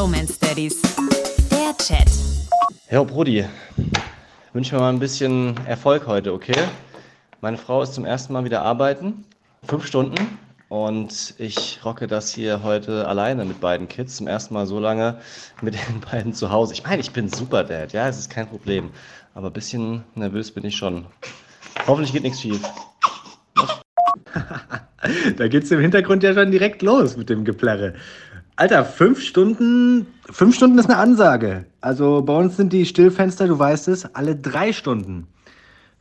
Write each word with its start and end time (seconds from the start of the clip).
Bromance 0.00 0.38
Daddies. 0.40 0.80
Der 1.50 1.76
Chat. 1.76 2.08
Herr 2.86 3.04
Brudi, 3.04 3.44
wünsche 4.54 4.74
mir 4.74 4.80
mal 4.80 4.88
ein 4.88 4.98
bisschen 4.98 5.54
Erfolg 5.66 6.06
heute, 6.06 6.32
okay? 6.32 6.56
Meine 7.42 7.58
Frau 7.58 7.82
ist 7.82 7.92
zum 7.92 8.06
ersten 8.06 8.32
Mal 8.32 8.44
wieder 8.44 8.62
arbeiten. 8.62 9.26
Fünf 9.62 9.86
Stunden. 9.86 10.38
Und 10.70 11.34
ich 11.36 11.84
rocke 11.84 12.06
das 12.06 12.32
hier 12.32 12.62
heute 12.62 13.06
alleine 13.08 13.44
mit 13.44 13.60
beiden 13.60 13.88
Kids. 13.88 14.16
Zum 14.16 14.26
ersten 14.26 14.54
Mal 14.54 14.66
so 14.66 14.80
lange 14.80 15.20
mit 15.60 15.74
den 15.74 16.00
beiden 16.10 16.32
zu 16.32 16.50
Hause. 16.50 16.72
Ich 16.72 16.82
meine, 16.82 17.02
ich 17.02 17.10
bin 17.10 17.28
super 17.28 17.62
Dad, 17.62 17.92
ja, 17.92 18.08
es 18.08 18.18
ist 18.18 18.30
kein 18.30 18.48
Problem. 18.48 18.92
Aber 19.34 19.48
ein 19.48 19.52
bisschen 19.52 20.04
nervös 20.14 20.50
bin 20.50 20.64
ich 20.64 20.76
schon. 20.78 21.04
Hoffentlich 21.86 22.14
geht 22.14 22.22
nichts 22.22 22.40
schief. 22.40 22.62
da 25.36 25.48
geht's 25.48 25.70
im 25.70 25.80
Hintergrund 25.80 26.22
ja 26.22 26.32
schon 26.32 26.50
direkt 26.50 26.80
los 26.80 27.18
mit 27.18 27.28
dem 27.28 27.44
Geplärre. 27.44 27.96
Alter, 28.56 28.84
fünf 28.84 29.22
Stunden, 29.22 30.06
fünf 30.30 30.54
Stunden 30.54 30.78
ist 30.78 30.90
eine 30.90 30.98
Ansage. 30.98 31.64
Also 31.80 32.22
bei 32.22 32.36
uns 32.36 32.56
sind 32.56 32.72
die 32.72 32.84
Stillfenster, 32.84 33.46
du 33.46 33.58
weißt 33.58 33.88
es, 33.88 34.14
alle 34.14 34.36
drei 34.36 34.72
Stunden. 34.72 35.26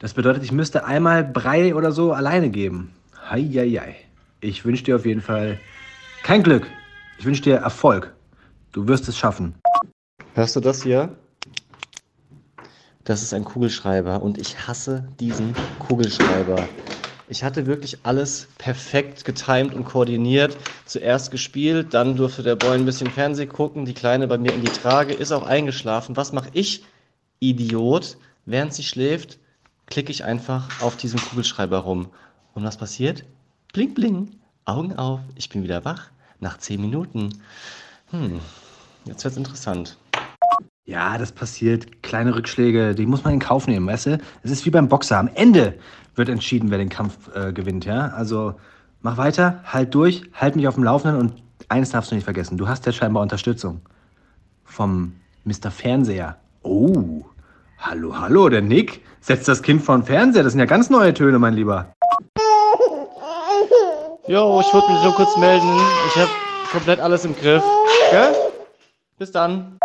Das 0.00 0.14
bedeutet, 0.14 0.42
ich 0.42 0.52
müsste 0.52 0.84
einmal 0.84 1.24
Brei 1.24 1.74
oder 1.74 1.92
so 1.92 2.12
alleine 2.12 2.50
geben. 2.50 2.92
Heieiei. 3.30 3.96
Ich 4.40 4.64
wünsche 4.64 4.84
dir 4.84 4.96
auf 4.96 5.06
jeden 5.06 5.20
Fall 5.20 5.58
kein 6.22 6.42
Glück. 6.42 6.66
Ich 7.18 7.24
wünsche 7.24 7.42
dir 7.42 7.56
Erfolg. 7.56 8.14
Du 8.72 8.86
wirst 8.86 9.08
es 9.08 9.16
schaffen. 9.16 9.54
Hörst 10.34 10.54
du 10.54 10.60
das 10.60 10.82
hier? 10.82 11.16
Das 13.04 13.22
ist 13.22 13.34
ein 13.34 13.44
Kugelschreiber 13.44 14.22
und 14.22 14.38
ich 14.38 14.68
hasse 14.68 15.08
diesen 15.18 15.54
Kugelschreiber. 15.78 16.68
Ich 17.30 17.44
hatte 17.44 17.66
wirklich 17.66 17.98
alles 18.04 18.48
perfekt 18.56 19.26
getimt 19.26 19.74
und 19.74 19.84
koordiniert. 19.84 20.56
Zuerst 20.86 21.30
gespielt, 21.30 21.92
dann 21.92 22.16
durfte 22.16 22.42
der 22.42 22.56
Boy 22.56 22.74
ein 22.74 22.86
bisschen 22.86 23.10
Fernseh 23.10 23.46
gucken, 23.46 23.84
die 23.84 23.92
Kleine 23.92 24.26
bei 24.26 24.38
mir 24.38 24.54
in 24.54 24.62
die 24.62 24.72
Trage, 24.72 25.12
ist 25.12 25.32
auch 25.32 25.46
eingeschlafen. 25.46 26.16
Was 26.16 26.32
mache 26.32 26.48
ich, 26.54 26.84
Idiot? 27.40 28.16
Während 28.46 28.72
sie 28.72 28.82
schläft, 28.82 29.38
klicke 29.86 30.10
ich 30.10 30.24
einfach 30.24 30.80
auf 30.80 30.96
diesem 30.96 31.20
Kugelschreiber 31.20 31.78
rum. 31.78 32.08
Und 32.54 32.64
was 32.64 32.78
passiert? 32.78 33.24
Bling, 33.74 33.92
bling. 33.92 34.30
Augen 34.64 34.96
auf. 34.96 35.20
Ich 35.34 35.50
bin 35.50 35.62
wieder 35.62 35.84
wach. 35.84 36.10
Nach 36.40 36.56
zehn 36.56 36.80
Minuten. 36.80 37.42
Hm, 38.10 38.40
jetzt 39.04 39.24
wird's 39.24 39.36
interessant. 39.36 39.98
Ja, 40.86 41.18
das 41.18 41.32
passiert. 41.32 41.86
Kleine 42.08 42.34
Rückschläge, 42.34 42.94
die 42.94 43.04
muss 43.04 43.22
man 43.22 43.34
in 43.34 43.38
Kauf 43.38 43.66
nehmen, 43.66 43.86
weißt 43.86 44.06
du? 44.06 44.18
Es 44.42 44.50
ist 44.50 44.64
wie 44.64 44.70
beim 44.70 44.88
Boxer. 44.88 45.18
Am 45.18 45.28
Ende 45.34 45.74
wird 46.14 46.30
entschieden, 46.30 46.70
wer 46.70 46.78
den 46.78 46.88
Kampf 46.88 47.28
äh, 47.36 47.52
gewinnt, 47.52 47.84
ja? 47.84 48.08
Also 48.16 48.54
mach 49.02 49.18
weiter, 49.18 49.60
halt 49.66 49.94
durch, 49.94 50.22
halt 50.32 50.56
mich 50.56 50.66
auf 50.66 50.76
dem 50.76 50.84
Laufenden 50.84 51.20
und 51.20 51.34
eines 51.68 51.90
darfst 51.90 52.10
du 52.10 52.14
nicht 52.14 52.24
vergessen. 52.24 52.56
Du 52.56 52.66
hast 52.66 52.86
ja 52.86 52.92
scheinbar 52.92 53.22
Unterstützung. 53.22 53.82
Vom 54.64 55.16
Mr. 55.44 55.70
Fernseher. 55.70 56.38
Oh, 56.62 57.26
hallo, 57.76 58.18
hallo, 58.18 58.48
der 58.48 58.62
Nick 58.62 59.02
setzt 59.20 59.46
das 59.46 59.60
Kind 59.62 59.82
vor 59.82 59.98
den 59.98 60.04
Fernseher. 60.04 60.44
Das 60.44 60.52
sind 60.52 60.60
ja 60.60 60.66
ganz 60.66 60.88
neue 60.88 61.12
Töne, 61.12 61.38
mein 61.38 61.52
Lieber. 61.52 61.92
Jo, 64.26 64.62
ich 64.62 64.72
wollte 64.72 64.92
mich 64.92 65.02
nur 65.04 65.12
kurz 65.14 65.36
melden. 65.36 65.68
Ich 66.08 66.16
habe 66.16 66.30
komplett 66.72 67.00
alles 67.00 67.26
im 67.26 67.36
Griff. 67.36 67.62
Gell? 68.10 68.34
Bis 69.18 69.30
dann. 69.30 69.78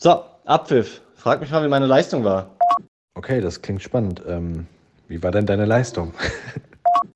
So, 0.00 0.24
Abpfiff. 0.50 1.00
Frag 1.14 1.40
mich 1.40 1.50
mal, 1.52 1.62
wie 1.62 1.68
meine 1.68 1.86
Leistung 1.86 2.24
war. 2.24 2.50
Okay, 3.14 3.40
das 3.40 3.62
klingt 3.62 3.82
spannend. 3.82 4.20
Ähm, 4.26 4.66
wie 5.06 5.22
war 5.22 5.30
denn 5.30 5.46
deine 5.46 5.64
Leistung? 5.64 6.12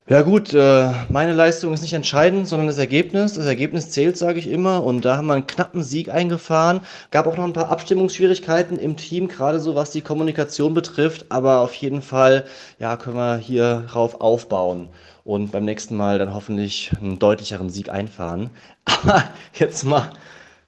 Ja 0.07 0.21
gut, 0.21 0.53
äh, 0.53 0.93
meine 1.09 1.33
Leistung 1.33 1.73
ist 1.73 1.81
nicht 1.81 1.95
entscheidend, 1.95 2.47
sondern 2.47 2.67
das 2.67 2.77
Ergebnis. 2.77 3.35
Das 3.35 3.47
Ergebnis 3.47 3.91
zählt, 3.91 4.19
sage 4.19 4.39
ich 4.39 4.49
immer. 4.49 4.85
Und 4.85 5.07
da 5.07 5.17
haben 5.17 5.27
wir 5.27 5.33
einen 5.33 5.47
knappen 5.47 5.83
Sieg 5.83 6.11
eingefahren. 6.11 6.81
Gab 7.11 7.27
auch 7.27 7.39
noch 7.39 7.45
ein 7.45 7.55
paar 7.55 7.71
Abstimmungsschwierigkeiten 7.71 8.79
im 8.79 8.99
Team, 8.99 9.29
gerade 9.29 9.61
so 9.61 9.75
was 9.75 9.93
die 9.93 10.03
Kommunikation 10.03 10.75
betrifft. 10.75 11.27
Aber 11.31 11.61
auf 11.61 11.73
jeden 11.75 12.03
Fall, 12.03 12.45
ja, 12.79 12.99
können 12.99 13.17
wir 13.17 13.39
hier 13.39 13.87
rauf 13.95 14.21
aufbauen 14.21 14.91
und 15.25 15.53
beim 15.53 15.65
nächsten 15.65 15.97
Mal 15.97 16.19
dann 16.19 16.35
hoffentlich 16.35 16.93
einen 17.01 17.19
deutlicheren 17.19 17.71
Sieg 17.71 17.89
einfahren. 17.89 18.51
Aber 18.85 19.25
jetzt 19.55 19.85
mal 19.85 20.11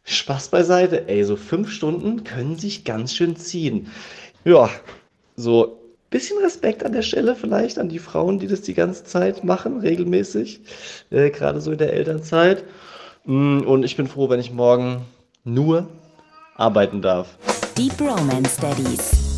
Spaß 0.06 0.48
beiseite. 0.48 1.08
Ey, 1.08 1.24
so 1.24 1.36
fünf 1.36 1.70
Stunden 1.70 2.24
können 2.24 2.56
sich 2.56 2.84
ganz 2.84 3.14
schön 3.14 3.36
ziehen. 3.36 3.88
Ja, 4.44 4.70
so 5.34 5.80
bisschen 6.10 6.38
Respekt 6.38 6.84
an 6.84 6.92
der 6.92 7.02
Stelle 7.02 7.34
vielleicht 7.34 7.78
an 7.78 7.88
die 7.88 7.98
Frauen, 7.98 8.38
die 8.38 8.46
das 8.46 8.62
die 8.62 8.74
ganze 8.74 9.04
Zeit 9.04 9.44
machen, 9.44 9.80
regelmäßig, 9.80 10.60
äh, 11.10 11.30
gerade 11.30 11.60
so 11.60 11.72
in 11.72 11.78
der 11.78 11.92
Elternzeit. 11.92 12.64
Mm, 13.24 13.60
und 13.60 13.82
ich 13.82 13.96
bin 13.96 14.06
froh, 14.06 14.30
wenn 14.30 14.40
ich 14.40 14.52
morgen 14.52 15.04
nur 15.44 15.88
arbeiten 16.54 17.02
darf. 17.02 17.36
Deep 17.76 18.00
Romance 18.00 18.56
Daddies. 18.60 19.35